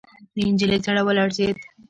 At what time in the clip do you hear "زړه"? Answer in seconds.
0.85-1.01